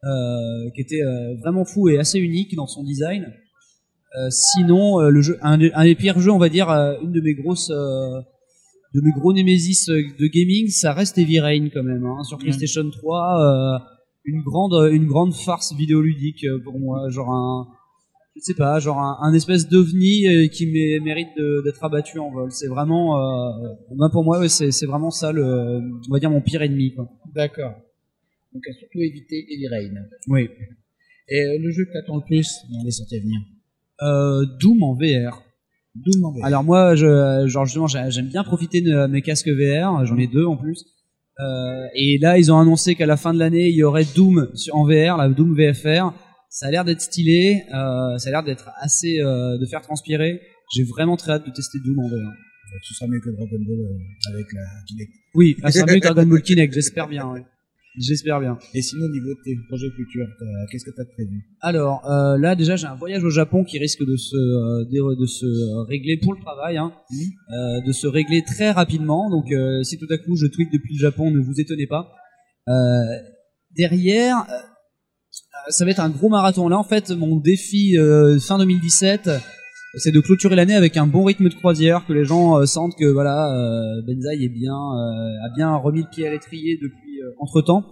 euh, 0.03 0.69
qui 0.75 0.81
était 0.81 1.01
euh, 1.01 1.35
vraiment 1.37 1.63
fou 1.63 1.87
et 1.87 1.97
assez 1.97 2.19
unique 2.19 2.53
dans 2.55 2.67
son 2.67 2.83
design. 2.83 3.31
Euh, 4.15 4.29
sinon, 4.29 4.99
euh, 5.01 5.09
le 5.09 5.21
jeu, 5.21 5.37
un, 5.41 5.57
des- 5.57 5.71
un 5.73 5.83
des 5.85 5.95
pires 5.95 6.19
jeux, 6.19 6.31
on 6.31 6.37
va 6.37 6.49
dire, 6.49 6.69
euh, 6.69 6.95
une 7.01 7.11
de 7.11 7.21
mes 7.21 7.33
grosses, 7.33 7.71
euh, 7.71 8.19
de 8.93 9.01
mes 9.01 9.11
gros 9.11 9.33
némésis 9.33 9.87
de 9.87 10.27
gaming, 10.27 10.67
ça 10.69 10.93
reste 10.93 11.17
Heavy 11.17 11.39
Rain 11.39 11.69
quand 11.73 11.81
même, 11.83 12.05
hein, 12.05 12.23
sur 12.23 12.37
PlayStation 12.37 12.87
3. 12.91 13.41
euh, 13.41 13.79
une 14.25 14.41
grande, 14.43 14.93
une 14.93 15.05
grande 15.07 15.33
farce 15.33 15.73
vidéoludique 15.75 16.45
pour 16.63 16.79
moi, 16.79 17.09
genre 17.09 17.29
un, 17.31 17.67
je 18.35 18.41
sais 18.41 18.53
pas, 18.53 18.79
genre 18.79 18.99
un, 18.99 19.17
un 19.21 19.33
espèce 19.33 19.67
d'ovni 19.67 20.49
qui 20.49 20.65
mé- 20.67 21.01
mérite 21.03 21.35
d'être 21.65 21.83
abattu 21.83 22.19
en 22.19 22.31
vol. 22.31 22.49
C'est 22.51 22.67
vraiment, 22.67 23.17
euh, 23.19 23.73
ben, 23.97 24.09
pour 24.11 24.23
moi, 24.23 24.39
ouais, 24.39 24.47
c'est 24.47 24.85
vraiment 24.85 25.09
ça 25.11 25.31
le, 25.33 25.43
on 26.09 26.13
va 26.13 26.19
dire 26.19 26.29
mon 26.29 26.39
pire 26.41 26.61
ennemi. 26.61 26.93
D'accord. 27.35 27.73
Donc, 28.53 28.63
à 28.69 28.73
surtout 28.73 28.99
éviter 28.99 29.45
Heavy 29.51 29.67
Rain. 29.67 29.95
Oui. 30.27 30.47
Et 31.29 31.57
le 31.57 31.71
jeu 31.71 31.83
que 31.85 31.91
t'attends 31.93 32.17
le 32.17 32.23
plus 32.25 32.47
dans 32.71 32.83
les 32.85 32.91
sorties 32.91 33.17
à 33.17 33.19
venir? 33.19 33.39
Euh, 34.01 34.45
Doom 34.59 34.81
en 34.83 34.93
VR. 34.95 35.43
Doom 35.95 36.23
en 36.25 36.31
VR. 36.33 36.45
Alors 36.45 36.63
moi, 36.63 36.95
je, 36.95 37.45
genre 37.47 37.65
justement, 37.65 37.87
j'ai- 37.87 38.09
j'aime 38.09 38.27
bien 38.27 38.43
profiter 38.43 38.81
de 38.81 39.05
mes 39.07 39.21
casques 39.21 39.47
VR. 39.49 40.05
J'en 40.05 40.17
ai 40.17 40.27
deux 40.27 40.45
en 40.45 40.57
plus. 40.57 40.83
Euh, 41.39 41.85
et 41.95 42.17
là, 42.19 42.37
ils 42.37 42.51
ont 42.51 42.59
annoncé 42.59 42.95
qu'à 42.95 43.05
la 43.05 43.17
fin 43.17 43.33
de 43.33 43.39
l'année, 43.39 43.69
il 43.69 43.75
y 43.75 43.83
aurait 43.83 44.05
Doom 44.15 44.49
en 44.71 44.83
VR, 44.85 45.17
la 45.17 45.29
Doom 45.29 45.55
VFR. 45.55 46.13
Ça 46.49 46.67
a 46.67 46.71
l'air 46.71 46.85
d'être 46.85 47.01
stylé. 47.01 47.63
Euh, 47.73 48.17
ça 48.17 48.29
a 48.29 48.31
l'air 48.31 48.43
d'être 48.43 48.69
assez 48.79 49.19
euh, 49.19 49.57
de 49.57 49.65
faire 49.65 49.81
transpirer. 49.81 50.41
J'ai 50.75 50.83
vraiment 50.83 51.17
très 51.17 51.33
hâte 51.33 51.45
de 51.45 51.51
tester 51.51 51.79
Doom 51.83 51.99
en 51.99 52.07
VR. 52.07 52.31
ce 52.83 52.93
sera 52.95 53.07
mieux 53.07 53.19
que 53.19 53.29
Dragon 53.29 53.57
Ball 53.67 53.79
euh, 53.79 54.31
avec 54.33 54.45
la 54.53 54.61
Kinect. 54.87 55.11
Oui, 55.35 55.55
ça 55.61 55.71
sera 55.71 55.85
mieux 55.91 55.99
que 55.99 56.07
Dragon 56.07 56.25
Ball 56.29 56.41
Kinect, 56.41 56.73
j'espère 56.73 57.07
bien. 57.07 57.27
Ouais. 57.31 57.43
J'espère 57.99 58.39
bien. 58.39 58.57
Et 58.73 58.81
sinon, 58.81 59.05
au 59.05 59.09
niveau 59.11 59.29
de 59.29 59.39
tes 59.43 59.55
projets 59.67 59.89
futurs, 59.91 60.25
qu'est-ce 60.71 60.83
que 60.83 60.89
tu 60.89 60.99
as 61.01 61.05
prévu? 61.05 61.43
Alors 61.61 62.01
euh, 62.09 62.37
là 62.39 62.55
déjà 62.55 62.75
j'ai 62.75 62.87
un 62.87 62.95
voyage 62.95 63.23
au 63.23 63.29
Japon 63.29 63.63
qui 63.63 63.77
risque 63.77 64.03
de 64.03 64.15
se 64.15 64.35
euh, 64.35 64.83
de, 64.85 65.19
de 65.21 65.25
se 65.27 65.45
euh, 65.45 65.83
régler 65.83 66.17
pour 66.17 66.33
le 66.33 66.39
travail, 66.41 66.77
hein, 66.77 66.91
Mhm. 67.11 67.19
euh, 67.55 67.81
de 67.85 67.91
se 67.91 68.07
régler 68.07 68.41
très 68.43 68.71
rapidement. 68.71 69.29
Donc 69.29 69.45
si 69.83 69.99
tout 69.99 70.07
à 70.09 70.17
coup 70.17 70.35
je 70.35 70.47
tweet 70.47 70.69
depuis 70.73 70.95
le 70.95 70.99
Japon, 70.99 71.29
ne 71.29 71.39
vous 71.39 71.59
étonnez 71.59 71.85
pas. 71.87 72.09
Derrière, 73.77 74.45
ça 75.69 75.85
va 75.85 75.91
être 75.91 75.99
un 75.99 76.09
gros 76.09 76.29
marathon. 76.29 76.67
Là 76.69 76.77
en 76.77 76.83
fait 76.83 77.11
mon 77.11 77.37
défi 77.37 77.95
fin 78.39 78.57
2017, 78.57 79.29
c'est 79.97 80.11
de 80.11 80.19
clôturer 80.19 80.55
l'année 80.55 80.73
avec 80.75 80.97
un 80.97 81.05
bon 81.05 81.23
rythme 81.25 81.47
de 81.49 81.53
croisière, 81.53 82.05
que 82.07 82.13
les 82.13 82.23
gens 82.25 82.65
sentent 82.65 82.95
que 82.97 83.05
voilà 83.05 83.37
Benzaï 84.07 84.45
est 84.45 84.49
bien 84.49 84.73
a 84.75 85.49
bien 85.55 85.75
remis 85.75 86.01
le 86.01 86.09
pied 86.09 86.27
à 86.27 86.31
l'étrier 86.31 86.79
depuis 86.81 87.12
entre 87.43 87.61
temps. 87.61 87.83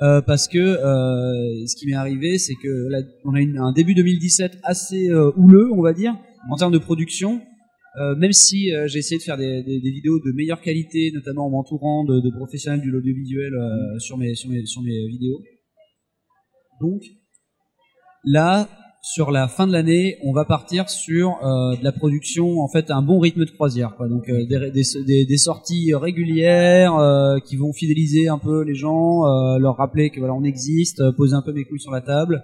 Euh, 0.00 0.20
parce 0.22 0.46
que 0.48 0.58
euh, 0.58 1.66
ce 1.66 1.74
qui 1.76 1.86
m'est 1.86 1.94
arrivé, 2.04 2.38
c'est 2.38 2.54
que 2.62 2.72
là, 2.92 2.98
on 3.24 3.34
a 3.34 3.40
une- 3.40 3.58
un 3.58 3.72
début 3.72 3.94
2017 3.94 4.52
assez 4.62 5.08
euh, 5.10 5.32
houleux, 5.36 5.68
on 5.72 5.82
va 5.82 5.92
dire, 5.92 6.14
en 6.50 6.56
termes 6.56 6.72
de 6.72 6.78
production. 6.78 7.40
Euh, 8.00 8.14
même 8.14 8.32
si 8.32 8.72
euh, 8.72 8.86
j'ai 8.86 9.00
essayé 9.00 9.18
de 9.18 9.24
faire 9.24 9.36
des, 9.36 9.62
des- 9.64 9.80
des 9.80 9.90
vidéos 9.90 10.18
de 10.20 10.30
meilleure 10.36 10.60
qualité, 10.60 11.10
notamment 11.14 11.46
en 11.46 11.50
m'entourant 11.50 12.04
de, 12.04 12.20
de 12.20 12.30
professionnels 12.30 12.80
de 12.86 12.90
l'audiovisuel 12.90 13.52
euh, 13.54 13.98
sur 13.98 14.16
mes 14.18 14.34
sur 14.36 14.48
mes 14.50 14.64
sur 14.66 14.82
mes 14.82 15.08
vidéos. 15.08 15.40
Donc 16.80 17.02
là, 18.24 18.68
sur 19.00 19.30
la 19.30 19.48
fin 19.48 19.66
de 19.66 19.72
l'année, 19.72 20.16
on 20.24 20.32
va 20.32 20.44
partir 20.44 20.90
sur 20.90 21.28
euh, 21.42 21.76
de 21.76 21.84
la 21.84 21.92
production, 21.92 22.58
en 22.60 22.68
fait, 22.68 22.90
un 22.90 23.00
bon 23.02 23.18
rythme 23.20 23.44
de 23.44 23.50
croisière. 23.50 23.94
Quoi. 23.96 24.08
Donc 24.08 24.28
euh, 24.28 24.44
des, 24.46 24.70
des, 25.06 25.24
des- 25.24 25.36
sorties 25.38 25.94
régulières 25.94 26.94
euh, 26.96 27.38
qui 27.40 27.56
vont 27.56 27.72
fidéliser 27.72 28.28
un 28.28 28.38
peu 28.38 28.62
les 28.64 28.74
gens, 28.74 29.24
euh, 29.24 29.58
leur 29.58 29.76
rappeler 29.76 30.10
que 30.10 30.18
voilà, 30.18 30.34
on 30.34 30.42
existe, 30.44 31.00
euh, 31.00 31.12
poser 31.16 31.34
un 31.34 31.42
peu 31.42 31.52
mes 31.52 31.64
couilles 31.64 31.80
sur 31.80 31.92
la 31.92 32.00
table 32.02 32.42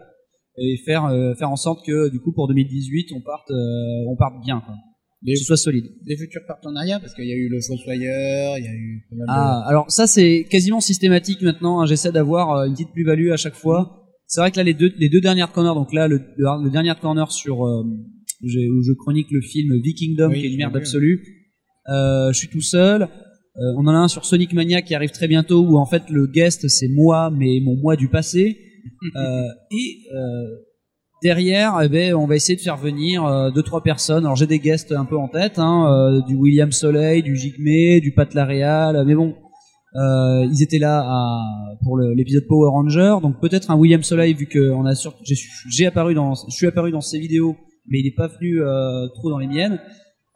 et 0.56 0.76
faire 0.87 1.06
euh, 1.06 1.34
faire 1.34 1.50
en 1.50 1.56
sorte 1.56 1.84
que 1.84 2.08
du 2.11 2.20
coup 2.20 2.32
pour 2.32 2.46
2018 2.46 3.08
on 3.16 3.20
parte 3.20 3.50
euh, 3.50 4.08
on 4.08 4.16
parte 4.16 4.34
bien, 4.44 4.62
quoi. 4.64 4.75
Des, 5.23 5.32
que 5.32 5.38
ce 5.38 5.44
soit 5.46 5.56
solide. 5.56 5.87
des 6.06 6.16
futurs 6.16 6.42
partenariats 6.46 7.00
Parce 7.00 7.14
qu'il 7.14 7.25
y 7.26 7.32
a 7.32 7.34
eu 7.34 7.49
le 7.49 7.58
Fossoyeur, 7.61 8.58
il 8.58 8.64
y 8.64 8.68
a 8.68 8.73
eu 8.75 9.04
Ah, 9.26 9.64
alors 9.66 9.90
ça 9.90 10.06
c'est 10.06 10.44
quasiment 10.50 10.80
systématique 10.80 11.40
maintenant. 11.42 11.80
hein. 11.80 11.87
J'essaie 11.87 12.12
d'avoir 12.12 12.64
une 12.66 12.75
petite 12.75 12.92
plus-value 12.92 13.30
à 13.32 13.37
chaque 13.37 13.54
fois. 13.54 14.03
C'est 14.26 14.40
vrai 14.40 14.50
que 14.50 14.57
là 14.57 14.62
les 14.62 14.75
deux 14.75 14.93
les 14.99 15.09
deux 15.09 15.21
dernières 15.21 15.52
corners, 15.52 15.75
donc 15.75 15.93
là 15.93 16.09
le, 16.09 16.21
le, 16.37 16.64
le 16.64 16.71
dernier 16.71 16.93
corner 17.00 17.31
sur 17.31 17.66
euh, 17.66 17.83
où 17.83 18.49
je 18.49 18.93
chronique 18.95 19.28
le 19.31 19.40
film 19.40 19.75
Vikingdom 19.83 20.31
Oui, 20.31 20.40
qui 20.40 20.47
est 20.47 20.50
une 20.50 20.59
merde 20.59 20.76
absolue. 20.76 21.23
Euh, 21.88 22.33
je 22.33 22.38
suis 22.38 22.49
tout 22.49 22.61
seul. 22.61 23.02
Euh, 23.02 23.61
on 23.76 23.87
en 23.87 23.95
a 23.95 23.99
un 23.99 24.09
sur 24.09 24.25
Sonic 24.25 24.52
Mania 24.52 24.83
qui 24.83 24.95
arrive 24.95 25.11
très 25.11 25.28
bientôt 25.28 25.61
où 25.61 25.78
en 25.78 25.87
fait 25.87 26.02
le 26.11 26.26
guest 26.26 26.66
c'est 26.69 26.88
moi 26.88 27.31
mais 27.31 27.61
mon 27.62 27.76
moi 27.76 27.97
du 27.97 28.09
passé. 28.09 28.59
Euh, 29.16 29.45
et 29.71 29.99
euh, 30.14 30.57
derrière, 31.23 31.81
eh 31.83 31.88
ben, 31.88 32.14
on 32.14 32.26
va 32.26 32.37
essayer 32.37 32.57
de 32.57 32.61
faire 32.61 32.76
venir 32.76 33.25
euh, 33.25 33.50
deux 33.50 33.62
trois 33.62 33.83
personnes. 33.83 34.25
Alors 34.25 34.37
j'ai 34.37 34.47
des 34.47 34.59
guests 34.59 34.93
un 34.93 35.07
peu 35.07 35.16
en 35.16 35.28
tête, 35.28 35.59
hein, 35.59 35.87
euh, 35.90 36.21
du 36.26 36.35
William 36.35 36.71
Soleil, 36.71 37.23
du 37.23 37.35
Jigme, 37.35 38.00
du 38.00 38.12
Pat 38.12 38.33
Laréal, 38.35 39.04
mais 39.07 39.14
bon, 39.14 39.35
euh, 39.97 40.47
ils 40.51 40.63
étaient 40.63 40.79
là 40.79 41.01
à, 41.07 41.77
pour 41.83 41.99
l'épisode 41.99 42.45
Power 42.49 42.71
Ranger, 42.71 43.17
donc 43.23 43.41
peut-être 43.41 43.71
un 43.71 43.77
William 43.77 44.03
Soleil 44.03 44.35
vu 44.35 44.47
que 44.47 44.71
on 44.73 44.85
a 44.87 44.95
sur, 44.95 45.15
j'ai, 45.69 45.87
apparu 45.87 46.15
dans, 46.15 46.35
je 46.35 46.55
suis 46.55 46.67
apparu 46.67 46.91
dans 46.91 47.01
ses 47.01 47.19
vidéos, 47.19 47.57
mais 47.89 48.01
il 48.01 48.05
n'est 48.05 48.15
pas 48.17 48.29
venu 48.29 48.61
euh, 48.63 49.07
trop 49.15 49.31
dans 49.31 49.39
les 49.39 49.47
miennes. 49.47 49.79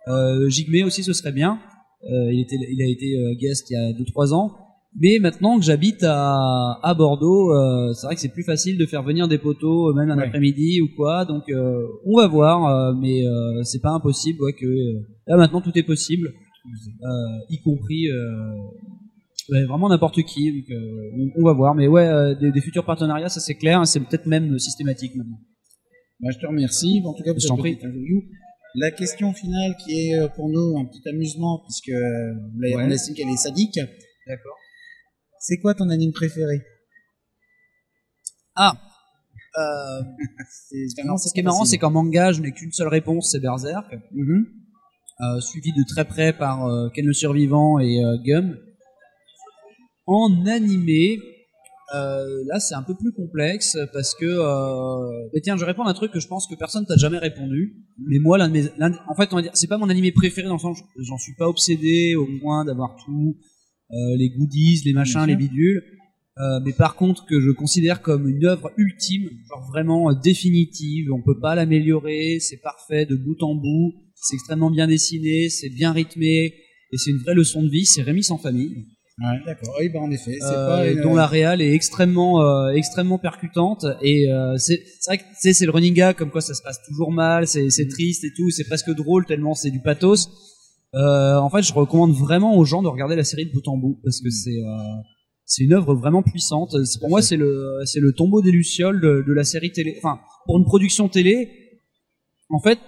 Euh, 0.09 0.49
Jigme 0.49 0.87
aussi, 0.87 1.03
ce 1.03 1.12
serait 1.12 1.33
bien. 1.33 1.59
Euh, 2.05 2.33
il 2.33 2.41
était, 2.41 2.57
il 2.57 2.81
a 2.83 2.87
été 2.88 3.07
euh, 3.19 3.35
guest 3.41 3.69
il 3.71 3.75
y 3.75 3.77
a 3.77 3.93
2-3 3.93 4.33
ans. 4.33 4.53
Mais 5.00 5.19
maintenant 5.21 5.59
que 5.59 5.65
j'habite 5.65 6.03
à, 6.03 6.79
à 6.83 6.95
Bordeaux, 6.95 7.53
euh, 7.53 7.93
c'est 7.93 8.07
vrai 8.07 8.15
que 8.15 8.21
c'est 8.21 8.33
plus 8.33 8.43
facile 8.45 8.79
de 8.79 8.87
faire 8.87 9.03
venir 9.03 9.29
des 9.29 9.37
poteaux, 9.38 9.91
euh, 9.91 9.95
même 9.95 10.11
un 10.11 10.17
Ouais. 10.17 10.27
après-midi 10.27 10.81
ou 10.81 10.88
quoi. 10.97 11.25
Donc 11.25 11.43
euh, 11.50 11.87
on 12.07 12.17
va 12.17 12.27
voir, 12.27 12.67
euh, 12.67 12.95
mais 12.99 13.27
euh, 13.27 13.62
c'est 13.65 13.83
pas 13.83 13.91
impossible 13.91 14.41
ouais, 14.43 14.55
que 14.55 14.67
euh, 14.67 15.00
là 15.27 15.37
maintenant 15.37 15.61
tout 15.61 15.77
est 15.77 15.83
possible, 15.83 16.29
euh, 16.29 17.09
y 17.50 17.61
compris 17.61 18.11
euh, 18.11 18.17
vraiment 19.49 19.88
n'importe 19.88 20.23
qui. 20.25 20.52
Donc, 20.52 20.71
euh, 20.71 21.11
on, 21.37 21.40
on 21.40 21.45
va 21.45 21.52
voir, 21.52 21.75
mais 21.75 21.87
ouais, 21.88 22.07
euh, 22.07 22.35
des, 22.35 22.50
des 22.52 22.61
futurs 22.61 22.85
partenariats, 22.85 23.28
ça 23.28 23.40
c'est 23.40 23.55
clair, 23.57 23.87
c'est 23.87 24.00
peut-être 24.00 24.26
même 24.26 24.59
systématique 24.59 25.14
maintenant. 25.17 25.40
Bah, 26.21 26.31
je 26.33 26.38
te 26.38 26.47
remercie, 26.47 27.02
en 27.05 27.14
tout 27.14 27.23
cas, 27.23 27.33
pour 27.33 27.40
cette 27.40 27.57
petite 27.57 27.78
interview. 27.85 28.23
La 28.75 28.90
question 28.90 29.33
finale 29.33 29.75
qui 29.83 30.09
est 30.11 30.14
euh, 30.19 30.28
pour 30.28 30.49
nous 30.50 30.78
un 30.78 30.85
petit 30.85 31.07
amusement, 31.09 31.62
puisque 31.64 31.88
euh, 31.88 32.35
Ouais. 32.61 32.75
on 32.76 32.90
estime 32.90 33.14
qu'elle 33.14 33.28
est 33.31 33.37
sadique. 33.37 33.78
D'accord. 34.26 34.57
C'est 35.40 35.59
quoi 35.59 35.75
ton 35.75 35.88
anime 35.88 36.12
préféré? 36.12 36.61
Ah. 38.55 38.76
Euh, 39.57 40.02
non, 41.07 41.17
ce 41.17 41.33
qui 41.33 41.40
est 41.40 41.43
marrant, 41.43 41.64
c'est 41.64 41.78
qu'en 41.78 41.90
manga, 41.90 42.33
je 42.33 42.40
n'ai 42.43 42.52
qu'une 42.52 42.73
seule 42.73 42.88
réponse, 42.88 43.31
c'est 43.33 43.40
Berserk. 43.40 43.87
Mhm. 44.12 44.47
euh, 45.21 45.40
suivi 45.40 45.73
de 45.73 45.83
très 45.88 46.05
près 46.05 46.33
par 46.33 46.67
euh, 46.67 46.88
Ken 46.95 47.07
le 47.07 47.12
Survivant 47.12 47.78
et 47.78 48.05
euh, 48.05 48.17
Gum. 48.25 48.57
En 50.11 50.47
animé, 50.47 51.19
euh, 51.95 52.25
là 52.47 52.61
c'est 52.61 52.75
un 52.75 52.83
peu 52.83 52.95
plus 52.95 53.12
complexe 53.12 53.77
parce 53.93 54.15
que, 54.15 54.25
euh, 54.25 55.29
mais 55.35 55.41
tiens, 55.43 55.59
je 55.59 55.67
réponds 55.67 55.83
à 55.83 55.91
un 55.91 55.95
truc 55.95 56.12
que 56.12 56.19
je 56.21 56.27
pense 56.29 56.47
que 56.47 56.55
personne 56.55 56.87
t'a 56.87 56.97
jamais 56.97 57.19
répondu. 57.19 57.75
Mais 58.07 58.19
moi, 58.19 58.38
l'un 58.38 58.49
de 58.49 58.55
mes, 58.55 58.65
l'un 58.79 58.88
de- 58.91 58.97
en 59.07 59.15
fait, 59.15 59.29
on 59.33 59.37
va 59.37 59.43
dire, 59.43 59.50
c'est 59.55 59.67
pas 59.67 59.77
mon 59.77 59.91
animé 59.91 60.11
préféré 60.12 60.47
dans 60.49 60.55
le 60.55 60.61
sens, 60.61 60.79
j'en 60.97 61.19
suis 61.19 61.35
pas 61.35 61.47
obsédé 61.47 62.15
au 62.17 62.27
point 62.41 62.65
d'avoir 62.65 62.97
tout, 63.05 63.37
euh, 63.91 64.17
les 64.17 64.31
goodies, 64.31 64.81
les 64.87 64.93
machins, 64.95 65.21
les 65.27 65.37
bidules. 65.37 65.83
Euh, 66.38 66.61
mais 66.65 66.73
par 66.73 66.95
contre 66.97 67.27
que 67.27 67.38
je 67.41 67.50
considère 67.50 68.00
comme 68.00 68.29
une 68.29 68.47
œuvre 68.47 68.71
ultime, 68.79 69.29
genre 69.49 69.67
vraiment 69.73 70.09
euh, 70.11 70.15
définitive, 70.23 71.09
on 71.12 71.21
peut 71.21 71.38
pas 71.41 71.55
l'améliorer, 71.55 72.38
c'est 72.41 72.62
parfait 72.62 73.05
de 73.07 73.17
bout 73.17 73.43
en 73.43 73.55
bout, 73.57 73.93
c'est 74.15 74.37
extrêmement 74.37 74.71
bien 74.71 74.87
dessiné, 74.87 75.49
c'est 75.50 75.69
bien 75.69 75.93
rythmé, 75.93 76.55
et 76.93 76.97
c'est 76.97 77.11
une 77.11 77.19
vraie 77.19 77.35
leçon 77.35 77.62
de 77.62 77.69
vie, 77.69 77.85
c'est 77.85 78.03
Rémi 78.03 78.23
sans 78.23 78.38
famille, 78.38 78.87
Ouais, 79.20 79.38
d'accord. 79.46 79.75
Oui, 79.80 79.88
bah, 79.88 80.00
en 80.00 80.10
effet, 80.10 80.37
c'est 80.40 80.46
euh, 80.46 80.66
pas 80.66 80.87
une... 80.88 81.00
dont 81.02 81.14
la 81.14 81.26
réal 81.26 81.60
est 81.60 81.72
extrêmement 81.72 82.42
euh, 82.42 82.70
extrêmement 82.70 83.18
percutante, 83.18 83.84
et 84.00 84.30
euh, 84.30 84.56
c'est 84.58 84.80
c'est 85.00 85.10
vrai 85.10 85.18
que 85.18 85.25
tu 85.25 85.40
sais, 85.40 85.52
c'est 85.52 85.64
le 85.64 85.72
running 85.72 85.94
gag, 85.94 86.16
comme 86.16 86.30
quoi 86.30 86.40
ça 86.40 86.54
se 86.54 86.62
passe 86.62 86.80
toujours 86.87 87.10
mal, 87.10 87.46
c'est 87.46 87.68
c'est 87.70 87.88
triste 87.88 88.22
et 88.25 88.32
tout, 88.37 88.50
c'est 88.50 88.64
presque 88.64 88.90
drôle 88.90 89.26
tellement 89.26 89.54
c'est 89.54 89.70
du 89.70 89.80
pathos. 89.80 90.28
Euh, 90.94 91.37
en 91.37 91.50
fait, 91.50 91.62
je 91.62 91.75
recommande 91.75 92.12
vraiment 92.12 92.56
aux 92.56 92.64
gens 92.64 92.82
de 92.82 92.88
regarder 92.88 93.16
la 93.16 93.25
série 93.25 93.46
de 93.46 93.52
bout 93.52 93.66
en 93.66 93.76
bout, 93.76 93.98
parce 94.04 94.20
que 94.20 94.30
c'est... 94.30 94.50
Euh, 94.50 95.02
c'est 95.50 95.64
une 95.64 95.72
œuvre 95.72 95.94
vraiment 95.94 96.22
puissante. 96.22 96.76
Pour 97.00 97.08
moi, 97.08 97.22
c'est 97.22 97.38
le 97.38 97.80
c'est 97.87 98.00
le 98.00 98.12
tombeau 98.12 98.42
des 98.42 98.50
lucioles 98.50 99.00
de, 99.00 99.25
de 99.26 99.32
la 99.32 99.44
série 99.44 99.72
télé. 99.72 99.94
Enfin, 99.96 100.20
pour 100.44 100.58
une 100.58 100.66
production 100.66 101.08
télé, 101.08 101.48
en 102.50 102.60
fait, 102.60 102.78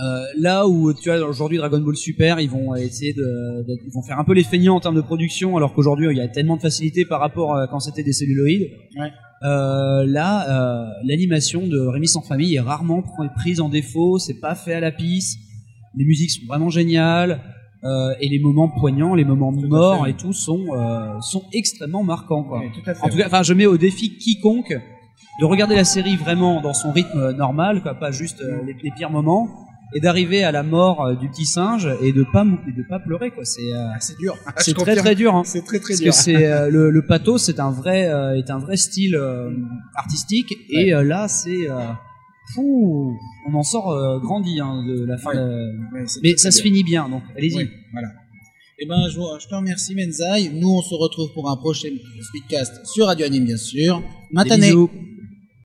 euh, 0.00 0.24
là 0.38 0.66
où 0.66 0.92
tu 0.92 1.08
vois 1.10 1.20
aujourd'hui 1.28 1.58
Dragon 1.58 1.78
Ball 1.80 1.96
Super, 1.96 2.40
ils 2.40 2.50
vont 2.50 2.74
essayer 2.74 3.12
de, 3.12 3.64
ils 3.86 3.92
vont 3.92 4.02
faire 4.02 4.18
un 4.18 4.24
peu 4.24 4.32
les 4.34 4.42
feignants 4.44 4.74
en 4.76 4.80
termes 4.80 4.96
de 4.96 5.00
production, 5.00 5.56
alors 5.56 5.72
qu'aujourd'hui 5.74 6.08
il 6.10 6.16
y 6.16 6.20
a 6.20 6.28
tellement 6.28 6.56
de 6.56 6.62
facilité 6.62 7.04
par 7.04 7.20
rapport 7.20 7.56
à 7.56 7.68
quand 7.68 7.80
c'était 7.80 8.02
des 8.02 8.12
celluloïdes. 8.12 8.70
Ouais. 8.98 9.10
Euh, 9.44 10.04
là, 10.06 10.48
euh, 10.48 10.84
l'animation 11.04 11.66
de 11.66 11.78
Rémi 11.78 12.08
sans 12.08 12.22
famille 12.22 12.54
est 12.54 12.60
rarement 12.60 13.00
pr- 13.00 13.32
prise 13.34 13.60
en 13.60 13.68
défaut. 13.68 14.18
C'est 14.18 14.40
pas 14.40 14.54
fait 14.54 14.72
à 14.74 14.80
la 14.80 14.90
pisse. 14.90 15.36
Les 15.96 16.04
musiques 16.06 16.30
sont 16.30 16.46
vraiment 16.46 16.70
géniales. 16.70 17.40
Euh, 17.84 18.14
et 18.18 18.28
les 18.30 18.38
moments 18.38 18.70
poignants, 18.70 19.14
les 19.14 19.26
moments 19.26 19.52
Tout 19.52 19.68
morts 19.68 20.04
fait. 20.04 20.12
et 20.12 20.14
tout 20.14 20.32
sont 20.32 20.64
euh, 20.72 21.20
sont 21.20 21.42
extrêmement 21.52 22.02
marquants 22.02 22.42
quoi. 22.42 22.60
Ouais, 22.60 22.70
tout 22.74 22.80
à 22.90 22.94
fait. 22.94 23.02
En 23.04 23.10
tout 23.10 23.18
cas, 23.18 23.26
enfin, 23.26 23.42
je 23.42 23.52
mets 23.52 23.66
au 23.66 23.76
défi 23.76 24.16
quiconque 24.16 24.72
de 25.40 25.44
regarder 25.44 25.74
la 25.76 25.84
série 25.84 26.16
vraiment 26.16 26.62
dans 26.62 26.72
son 26.72 26.92
rythme 26.92 27.32
normal, 27.32 27.82
quoi, 27.82 27.92
pas 27.94 28.10
juste 28.10 28.42
les, 28.66 28.72
les 28.82 28.90
pires 28.96 29.10
moments, 29.10 29.48
et 29.94 30.00
d'arriver 30.00 30.42
à 30.44 30.50
la 30.52 30.62
mort 30.62 31.04
euh, 31.04 31.14
du 31.14 31.28
petit 31.28 31.44
singe 31.44 31.88
et 32.02 32.12
de 32.12 32.24
pas 32.32 32.44
et 32.68 32.72
de 32.72 32.82
pas 32.88 32.98
pleurer 33.00 33.30
quoi. 33.30 33.44
C'est 33.44 33.60
euh, 33.72 33.86
Ah, 33.94 34.00
c'est 34.00 34.16
dur. 34.18 34.36
c'est 34.58 34.74
très 34.84 34.96
très 34.96 35.14
dur. 35.14 35.34
Hein. 35.34 35.42
C'est 35.44 35.62
très 35.64 35.78
très 35.80 35.94
Parce 35.94 36.00
dur. 36.00 36.12
que 36.12 36.16
c'est 36.18 36.46
euh, 36.52 36.70
le, 36.70 36.90
le 36.90 37.06
pathos, 37.06 37.38
c'est 37.44 37.60
un 37.60 37.70
vrai 37.70 38.08
euh, 38.08 38.36
est 38.36 38.50
un 38.50 38.58
vrai 38.58 38.76
style 38.76 39.16
artistique, 39.94 40.50
Ouais. 40.72 40.86
et 40.86 40.90
là 41.04 41.28
c'est 41.28 41.68
on 42.56 43.54
en 43.54 43.62
sort 43.62 44.20
grandi 44.20 44.60
hein, 44.60 44.84
de 44.86 45.04
la 45.06 45.16
fin. 45.18 45.30
Ouais. 45.30 45.36
de- 45.36 45.94
Ouais, 45.94 46.04
c'est 46.06 46.20
Mais 46.22 46.36
ça 46.36 46.50
se 46.50 46.62
finit 46.62 46.84
bien, 46.84 47.08
donc 47.08 47.22
allez-y. 47.36 47.68
Voilà. 47.92 48.08
Eh 48.80 48.86
ben, 48.86 48.96
je, 49.08 49.48
te 49.48 49.54
remercie, 49.54 49.94
Menzaï. 49.94 50.50
Nous, 50.52 50.68
on 50.68 50.82
se 50.82 50.94
retrouve 50.94 51.32
pour 51.32 51.48
un 51.48 51.56
prochain 51.56 51.90
speedcast 52.28 52.84
sur 52.86 53.06
Radio 53.06 53.24
Anime, 53.26 53.44
bien 53.44 53.56
sûr. 53.56 54.02
Maintenant. 54.32 54.88